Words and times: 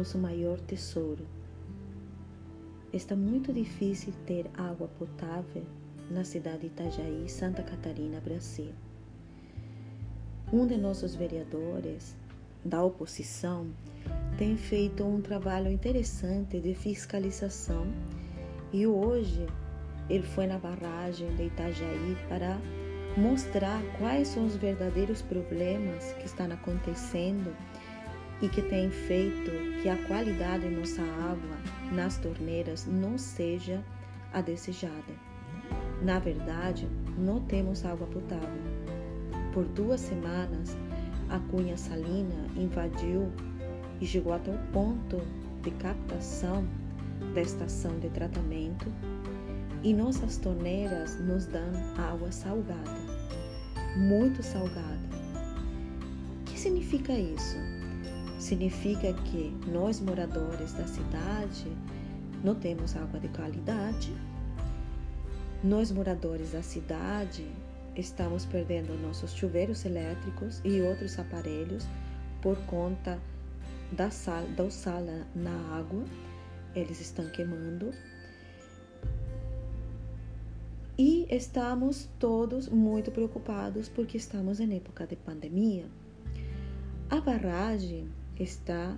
nosso 0.00 0.16
maior 0.16 0.58
tesouro. 0.60 1.26
Está 2.90 3.14
muito 3.14 3.52
difícil 3.52 4.14
ter 4.24 4.50
água 4.56 4.88
potável 4.98 5.62
na 6.10 6.24
cidade 6.24 6.60
de 6.60 6.66
Itajaí, 6.68 7.28
Santa 7.28 7.62
Catarina, 7.62 8.18
Brasil. 8.18 8.72
Um 10.50 10.66
de 10.66 10.78
nossos 10.78 11.14
vereadores 11.14 12.16
da 12.64 12.82
oposição 12.82 13.66
tem 14.38 14.56
feito 14.56 15.04
um 15.04 15.20
trabalho 15.20 15.70
interessante 15.70 16.58
de 16.58 16.74
fiscalização 16.74 17.86
e 18.72 18.86
hoje 18.86 19.46
ele 20.08 20.26
foi 20.26 20.46
na 20.46 20.56
barragem 20.56 21.28
de 21.36 21.44
Itajaí 21.44 22.16
para 22.26 22.58
mostrar 23.18 23.82
quais 23.98 24.28
são 24.28 24.46
os 24.46 24.56
verdadeiros 24.56 25.20
problemas 25.20 26.14
que 26.14 26.24
estão 26.24 26.50
acontecendo 26.50 27.54
e 28.42 28.48
que 28.48 28.62
têm 28.62 28.90
feito 28.90 29.50
que 29.82 29.88
a 29.88 29.96
qualidade 30.06 30.68
de 30.68 30.74
nossa 30.74 31.02
água 31.02 31.58
nas 31.92 32.16
torneiras 32.18 32.86
não 32.86 33.18
seja 33.18 33.82
a 34.32 34.40
desejada. 34.40 35.14
Na 36.02 36.18
verdade, 36.18 36.88
não 37.18 37.40
temos 37.40 37.84
água 37.84 38.06
potável. 38.06 38.62
Por 39.52 39.64
duas 39.64 40.00
semanas, 40.00 40.76
a 41.28 41.38
cunha 41.50 41.76
salina 41.76 42.46
invadiu 42.56 43.30
e 44.00 44.06
chegou 44.06 44.32
até 44.32 44.50
o 44.50 44.58
ponto 44.72 45.18
de 45.62 45.70
captação 45.72 46.64
da 47.34 47.42
estação 47.42 47.98
de 47.98 48.08
tratamento 48.10 48.86
e 49.82 49.92
nossas 49.92 50.36
torneiras 50.36 51.18
nos 51.20 51.46
dão 51.46 51.70
água 51.96 52.30
salgada, 52.32 53.00
muito 53.96 54.42
salgada. 54.42 55.10
O 56.40 56.44
que 56.44 56.58
significa 56.58 57.12
isso? 57.12 57.79
Significa 58.50 59.12
que 59.12 59.56
nós, 59.70 60.00
moradores 60.00 60.72
da 60.72 60.84
cidade, 60.84 61.70
não 62.42 62.56
temos 62.56 62.96
água 62.96 63.20
de 63.20 63.28
qualidade. 63.28 64.12
Nós, 65.62 65.92
moradores 65.92 66.50
da 66.50 66.60
cidade, 66.60 67.46
estamos 67.94 68.44
perdendo 68.44 69.00
nossos 69.00 69.32
chuveiros 69.34 69.84
elétricos 69.84 70.60
e 70.64 70.80
outros 70.80 71.16
aparelhos 71.16 71.86
por 72.42 72.56
conta 72.66 73.20
da 73.92 74.10
sal, 74.10 74.42
da 74.56 74.68
sal 74.68 75.04
na 75.32 75.78
água. 75.78 76.02
Eles 76.74 77.00
estão 77.00 77.30
queimando 77.30 77.92
e 80.98 81.24
estamos 81.30 82.08
todos 82.18 82.68
muito 82.68 83.12
preocupados 83.12 83.88
porque 83.88 84.16
estamos 84.16 84.58
em 84.58 84.76
época 84.76 85.06
de 85.06 85.14
pandemia. 85.14 85.86
A 87.08 87.20
barragem 87.20 88.08
está 88.42 88.96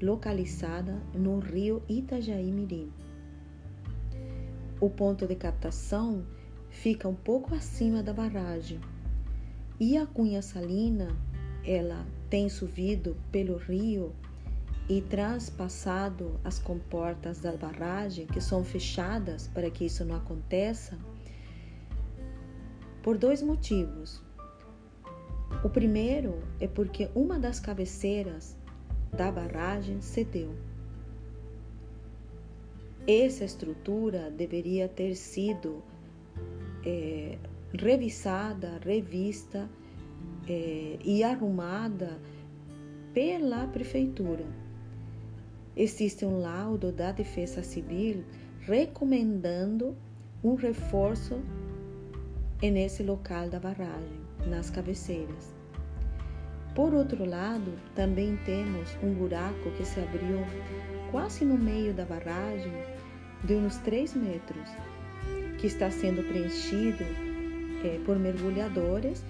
localizada 0.00 1.00
no 1.14 1.38
rio 1.38 1.82
Itajaí 1.88 2.50
Mirim. 2.50 2.90
O 4.80 4.88
ponto 4.88 5.26
de 5.26 5.34
captação 5.34 6.24
fica 6.70 7.06
um 7.06 7.14
pouco 7.14 7.54
acima 7.54 8.02
da 8.02 8.12
barragem 8.12 8.80
e 9.78 9.96
a 9.98 10.06
cunha 10.06 10.40
salina 10.40 11.08
ela 11.64 12.06
tem 12.30 12.48
subido 12.48 13.16
pelo 13.30 13.58
rio 13.58 14.14
e 14.88 15.02
transpassado 15.02 16.40
as 16.42 16.58
comportas 16.58 17.40
da 17.40 17.52
barragem 17.52 18.26
que 18.26 18.40
são 18.40 18.64
fechadas 18.64 19.46
para 19.48 19.70
que 19.70 19.84
isso 19.84 20.04
não 20.04 20.16
aconteça 20.16 20.98
por 23.02 23.18
dois 23.18 23.42
motivos. 23.42 24.22
O 25.62 25.68
primeiro 25.68 26.42
é 26.58 26.66
porque 26.66 27.10
uma 27.14 27.38
das 27.38 27.60
cabeceiras 27.60 28.56
da 29.12 29.30
barragem 29.30 30.00
cedeu. 30.00 30.54
Essa 33.06 33.44
estrutura 33.44 34.30
deveria 34.30 34.88
ter 34.88 35.14
sido 35.14 35.82
é, 36.84 37.38
revisada, 37.72 38.78
revista 38.84 39.68
é, 40.48 40.98
e 41.04 41.22
arrumada 41.22 42.18
pela 43.12 43.66
prefeitura. 43.66 44.44
Existe 45.76 46.24
um 46.24 46.40
laudo 46.40 46.92
da 46.92 47.12
Defesa 47.12 47.62
Civil 47.62 48.24
recomendando 48.60 49.96
um 50.44 50.54
reforço 50.54 51.40
nesse 52.62 53.02
local 53.02 53.48
da 53.48 53.58
barragem, 53.58 54.20
nas 54.46 54.68
cabeceiras. 54.68 55.59
Por 56.74 56.94
outro 56.94 57.24
lado, 57.28 57.72
também 57.94 58.36
temos 58.44 58.96
um 59.02 59.12
buraco 59.12 59.70
que 59.76 59.84
se 59.84 60.00
abriu 60.00 60.38
quase 61.10 61.44
no 61.44 61.58
meio 61.58 61.92
da 61.92 62.04
barragem, 62.04 62.72
de 63.44 63.54
uns 63.54 63.76
3 63.78 64.14
metros, 64.14 64.70
que 65.58 65.66
está 65.66 65.90
sendo 65.90 66.22
preenchido 66.28 67.04
é, 67.84 68.00
por 68.04 68.18
mergulhadores 68.18 69.24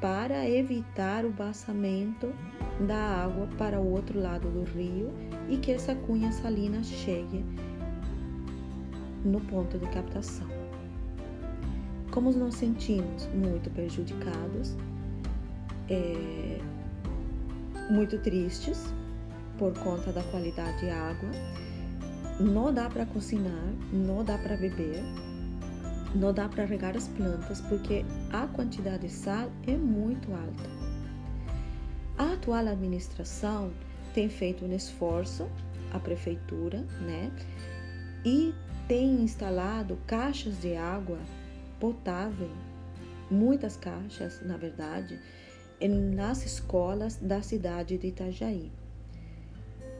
para 0.00 0.48
evitar 0.48 1.24
o 1.24 1.30
vazamento 1.30 2.32
da 2.86 3.24
água 3.24 3.48
para 3.58 3.80
o 3.80 3.92
outro 3.92 4.20
lado 4.20 4.48
do 4.48 4.62
rio 4.64 5.12
e 5.48 5.56
que 5.56 5.72
essa 5.72 5.94
cunha 5.94 6.30
salina 6.32 6.82
chegue 6.82 7.44
no 9.24 9.40
ponto 9.40 9.78
de 9.78 9.86
captação. 9.88 10.46
Como 12.12 12.32
nos 12.32 12.54
sentimos 12.54 13.26
muito 13.34 13.68
prejudicados, 13.70 14.76
é, 15.88 16.60
muito 17.90 18.18
tristes 18.18 18.92
por 19.58 19.72
conta 19.78 20.12
da 20.12 20.22
qualidade 20.24 20.80
de 20.80 20.90
água, 20.90 21.30
não 22.38 22.72
dá 22.72 22.88
para 22.88 23.04
cozinhar, 23.06 23.72
não 23.92 24.24
dá 24.24 24.38
para 24.38 24.56
beber, 24.56 25.02
não 26.14 26.32
dá 26.32 26.48
para 26.48 26.64
regar 26.64 26.96
as 26.96 27.08
plantas 27.08 27.60
porque 27.62 28.04
a 28.32 28.46
quantidade 28.46 29.06
de 29.06 29.12
sal 29.12 29.50
é 29.66 29.76
muito 29.76 30.32
alta. 30.32 30.70
A 32.16 32.32
atual 32.34 32.66
administração 32.68 33.72
tem 34.14 34.28
feito 34.28 34.64
um 34.64 34.74
esforço, 34.74 35.48
a 35.92 35.98
prefeitura, 35.98 36.84
né? 37.00 37.30
E 38.24 38.54
tem 38.86 39.22
instalado 39.22 39.98
caixas 40.06 40.60
de 40.60 40.74
água 40.74 41.18
potável, 41.78 42.50
muitas 43.30 43.76
caixas, 43.76 44.40
na 44.42 44.56
verdade, 44.56 45.20
nas 45.86 46.44
escolas 46.44 47.16
da 47.16 47.42
cidade 47.42 47.98
de 47.98 48.08
Itajaí. 48.08 48.72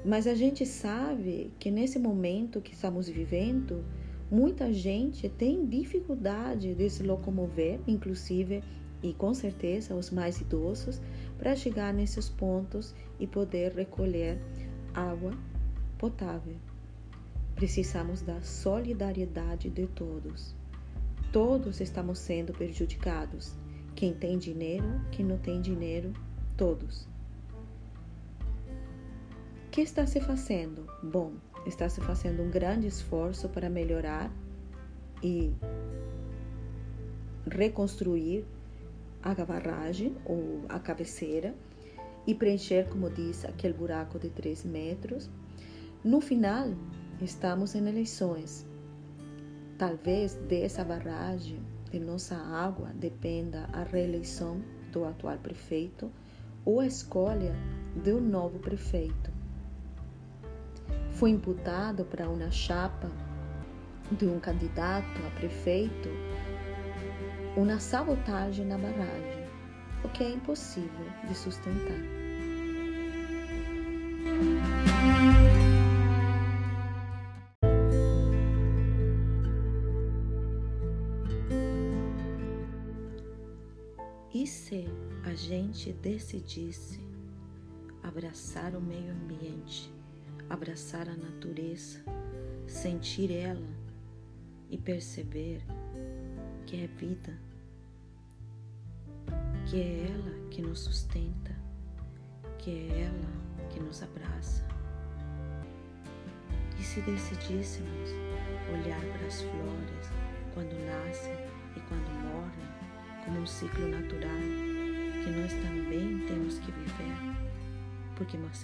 Mas 0.05 0.27
a 0.27 0.35
gente 0.35 0.65
sabe 0.65 1.53
que 1.59 1.71
nesse 1.71 1.99
momento 1.99 2.61
que 2.61 2.73
estamos 2.73 3.09
vivendo, 3.09 3.85
muita 4.31 4.73
gente 4.73 5.29
tem 5.29 5.67
dificuldade 5.67 6.75
de 6.75 6.89
se 6.91 7.03
locomover, 7.03 7.81
inclusive 7.87 8.63
e 9.03 9.13
com 9.13 9.33
certeza 9.33 9.95
os 9.95 10.11
mais 10.11 10.41
idosos, 10.41 11.01
para 11.39 11.55
chegar 11.55 11.93
nesses 11.95 12.29
pontos 12.29 12.95
e 13.21 13.27
poder 13.27 13.73
recolher 13.73 14.41
água 14.93 15.33
potável. 15.97 16.57
Precisamos 17.55 18.23
da 18.23 18.41
solidariedade 18.41 19.69
de 19.69 19.87
todos. 19.87 20.55
Todos 21.33 21.81
estamos 21.81 22.19
sendo 22.19 22.53
prejudicados. 22.53 23.55
Quem 23.99 24.15
tem 24.15 24.39
dinheiro, 24.39 25.01
quem 25.11 25.27
não 25.27 25.37
tem 25.39 25.61
dinheiro, 25.61 26.13
todos. 26.57 27.09
O 29.67 29.71
que 29.73 29.81
está 29.81 30.07
se 30.07 30.21
fazendo? 30.21 30.87
Bom, 31.03 31.33
está 31.67 31.89
se 31.89 32.01
fazendo 32.03 32.45
um 32.45 32.49
grande 32.49 32.87
esforço 32.87 33.49
para 33.49 33.69
melhorar 33.69 34.31
e 35.21 35.53
reconstruir 37.51 38.45
a 39.21 39.35
barragem 39.35 40.15
ou 40.25 40.63
a 40.69 40.79
cabeceira 40.79 41.53
e 42.25 42.37
preencher, 42.37 42.89
como 42.89 43.11
diz, 43.11 43.45
aquele 43.45 43.75
buraco 43.75 44.17
de 44.17 44.31
3 44.31 44.65
metros. 44.65 45.29
No 46.05 46.21
final, 46.21 46.69
estamos 47.21 47.75
em 47.75 47.85
eleições 47.85 48.65
Talvez 49.77 50.35
dessa 50.35 50.85
barragem 50.85 51.61
de 51.91 51.99
nossa 51.99 52.37
água 52.37 52.91
dependa 52.95 53.69
a 53.73 53.83
reeleição 53.83 54.61
do 54.93 55.05
atual 55.05 55.39
prefeito 55.39 56.11
ou 56.65 56.81
a 56.81 56.87
escolha 56.87 57.55
de 58.03 58.13
um 58.13 58.21
novo 58.21 58.59
prefeito. 58.59 59.31
Foi 61.13 61.31
imputado 61.31 62.05
para 62.05 62.29
uma 62.29 62.51
chapa 62.51 63.11
de 64.13 64.27
um 64.27 64.39
candidato 64.39 65.27
a 65.27 65.31
prefeito 65.39 66.09
uma 67.57 67.81
sabotagem 67.81 68.65
na 68.67 68.79
barragem, 68.79 69.45
o 70.05 70.09
que 70.11 70.23
é 70.23 70.31
impossível 70.31 71.07
de 71.27 71.35
sustentar. 71.35 72.19
E 84.33 84.47
se 84.47 84.85
a 85.25 85.35
gente 85.35 85.93
decidisse 85.93 87.01
abraçar 88.03 88.75
o 88.75 88.81
meio 88.81 89.11
ambiente, 89.13 89.91
abraçar 90.51 91.09
a 91.09 91.17
natureza, 91.17 92.01
sentir 92.67 93.31
ela 93.33 93.67
e 94.69 94.77
perceber 94.77 95.63
que 96.67 96.85
é 96.85 96.87
vida, 96.87 97.39
que 99.67 99.81
é 99.81 100.11
ela 100.11 100.49
que 100.51 100.61
nos 100.61 100.81
sustenta, 100.81 101.57
que 102.59 102.71
é 102.71 103.05
ela 103.05 103.69
que 103.71 103.81
nos 103.81 104.03
abraça. 104.03 104.67
E 106.79 106.83
se 106.83 107.01
decidíssemos 107.01 108.11
olhar 108.73 109.01
para 109.01 109.27
as 109.27 109.41
flores 109.41 110.07
quando 110.53 110.75
nascem 110.85 111.33
e 111.77 111.81
quando 111.81 112.18
num 113.31 113.47
ciclo 113.47 113.89
natural 113.89 114.31
que 115.25 115.31
nós 115.31 115.53
também 115.55 116.19
temos 116.27 116.59
que 116.59 116.73
viver, 116.73 117.17
porque 118.17 118.37
nós 118.37 118.57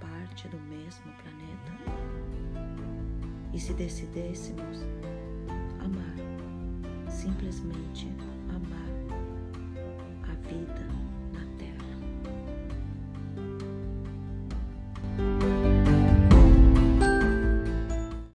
parte 0.00 0.48
do 0.48 0.58
mesmo 0.60 1.12
planeta. 1.22 1.72
E 3.52 3.58
se 3.58 3.74
decidêssemos 3.74 4.78
amar, 5.80 7.10
simplesmente 7.10 8.08
amar 8.48 8.92
a 10.30 10.34
vida, 10.48 10.88